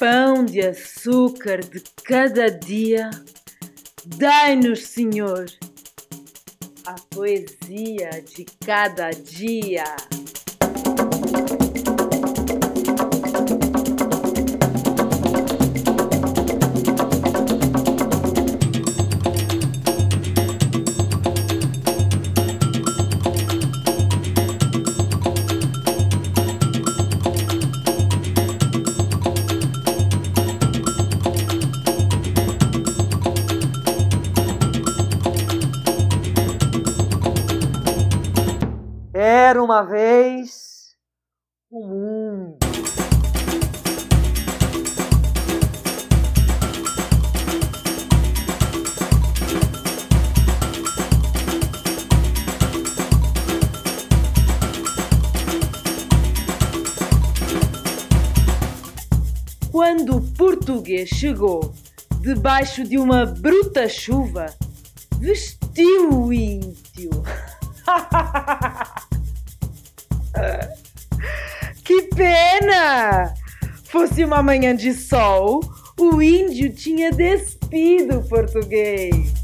[0.00, 3.10] pão de açúcar de cada dia,
[4.06, 5.44] dai-nos, Senhor,
[6.86, 9.84] a poesia de cada dia.
[39.80, 40.94] Uma vez
[41.70, 42.58] o mundo.
[59.72, 61.72] Quando o português chegou
[62.20, 64.54] debaixo de uma bruta chuva,
[65.18, 67.10] vestiu o índio.
[71.90, 73.34] que pena!
[73.90, 75.58] Fosse uma manhã de sol,
[75.98, 79.34] o índio tinha despido o português.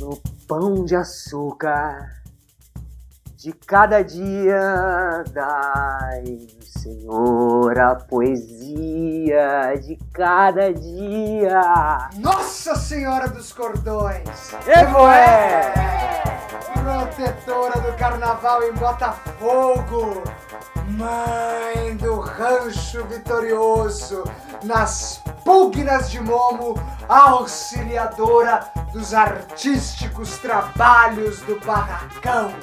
[0.00, 2.10] No pão de açúcar
[3.36, 12.08] de cada dia, dai, Senhor, a poesia de cada dia.
[12.16, 14.52] Nossa Senhora dos Cordões!
[14.66, 15.72] Evoé!
[16.72, 20.24] Protetora do Carnaval em Botafogo!
[20.88, 24.24] Mãe do Rancho Vitorioso!
[24.62, 26.74] Nas pugnas de Momo,
[27.08, 32.54] auxiliadora dos artísticos trabalhos do Barracão!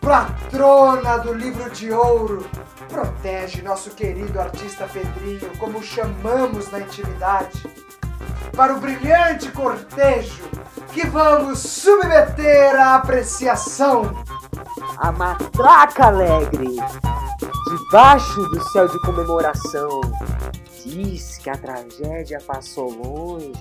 [0.00, 2.48] Patrona do livro de ouro!
[2.88, 7.62] Protege nosso querido artista Pedrinho, como chamamos na intimidade!
[8.56, 10.42] para o brilhante cortejo
[10.92, 14.14] que vamos submeter à apreciação.
[14.98, 16.76] A matraca alegre,
[17.68, 20.00] debaixo do céu de comemoração,
[20.82, 23.52] diz que a tragédia passou longe.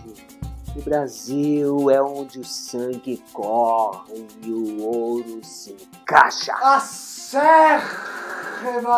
[0.75, 6.53] O Brasil é onde o sangue corre e o ouro se encaixa.
[6.61, 7.43] Acérrima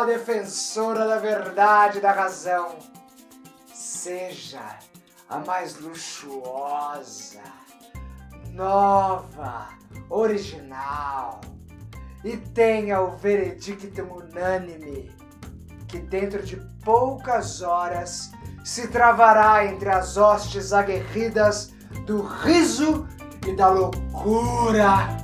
[0.06, 2.76] defensora da verdade e da razão.
[3.74, 4.78] Seja
[5.28, 7.42] a mais luxuosa,
[8.52, 9.70] nova,
[10.12, 11.42] original
[12.24, 15.12] e tenha o veredicto unânime
[15.88, 18.32] que dentro de poucas horas
[18.64, 21.74] se travará entre as hostes aguerridas
[22.06, 23.08] do riso
[23.46, 25.23] e da loucura.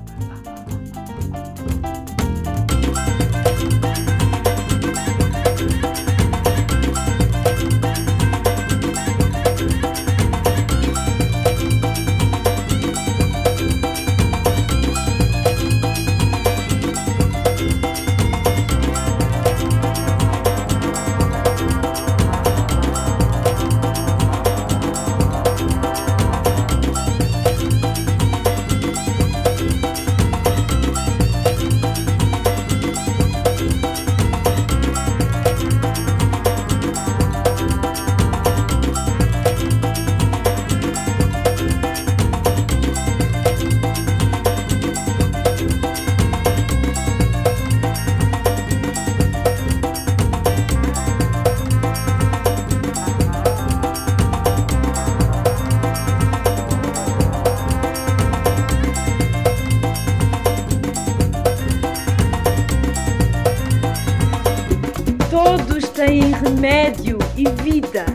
[66.41, 68.05] Remédio e vida.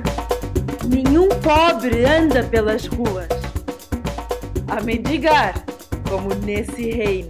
[0.87, 3.29] Nenhum pobre anda pelas ruas
[4.67, 5.55] a mendigar,
[6.09, 7.29] como nesse reino.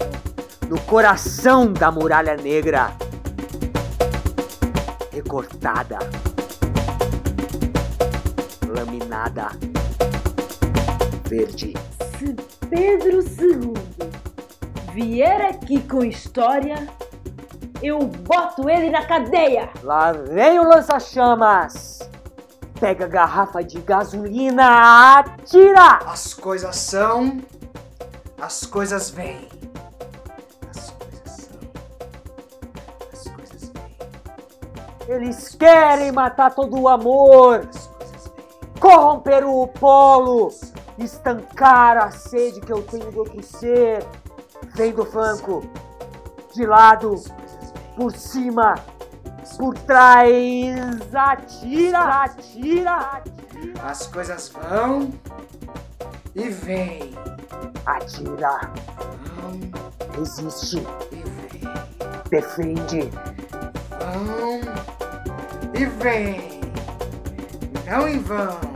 [0.68, 2.92] No coração da muralha negra,
[5.12, 5.98] recortada,
[8.66, 9.48] laminada,
[11.28, 11.74] verde.
[12.18, 12.34] Se
[12.70, 13.74] Pedro II
[14.94, 16.88] vier aqui com história,
[17.86, 19.68] eu boto ele na cadeia.
[19.82, 21.98] Lá vem o lança-chamas.
[22.80, 26.00] Pega a garrafa de gasolina, atira!
[26.06, 27.40] As coisas são,
[28.40, 29.48] as coisas vêm.
[30.70, 31.60] As coisas são,
[33.12, 35.16] as coisas vêm.
[35.16, 38.80] Eles querem matar todo o amor, As coisas vêm.
[38.80, 40.48] corromper o polo,
[40.98, 44.04] estancar a sede que eu tenho do outro ser.
[44.74, 45.62] Vem do flanco,
[46.52, 47.14] de lado.
[47.96, 48.74] Por cima,
[49.58, 50.30] por trás,
[51.14, 53.22] atira, atira, atira,
[53.84, 55.12] As coisas vão
[56.34, 57.14] e vêm.
[57.86, 58.60] atira,
[59.36, 59.60] Vão
[60.18, 60.78] resiste,
[61.12, 61.74] e vêm.
[62.30, 63.10] defende,
[63.98, 64.60] Vão
[65.74, 66.60] e vêm.
[67.86, 68.73] Não em vão.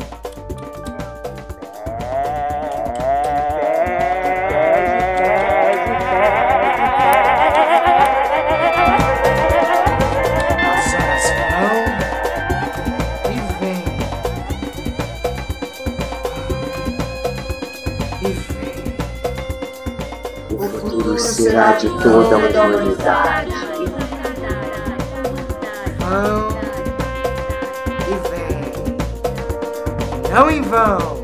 [20.59, 23.53] O futuro será de toda a humanidade.
[25.99, 26.49] Vão
[28.09, 28.73] e vêm.
[30.35, 31.19] Não em vão.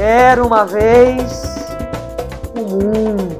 [0.00, 1.42] Era uma vez
[2.54, 3.31] o mundo.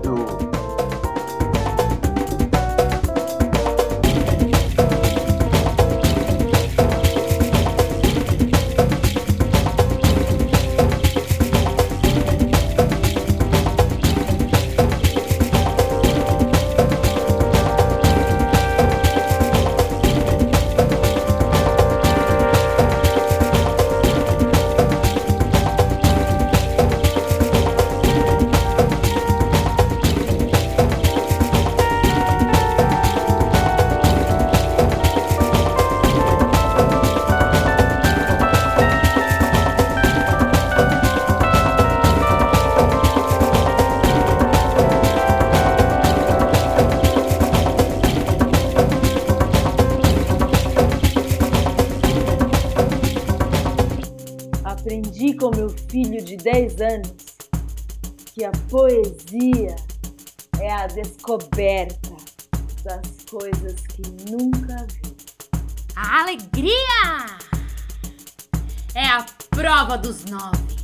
[55.43, 57.13] Com meu filho de 10 anos
[58.27, 59.75] que a poesia
[60.61, 62.15] é a descoberta
[62.85, 65.17] das coisas que nunca vi.
[65.97, 67.27] A alegria
[68.95, 70.77] é a prova dos nove.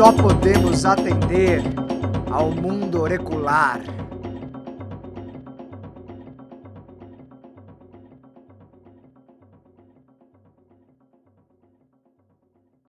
[0.07, 1.61] Só podemos atender
[2.31, 3.81] ao mundo orecular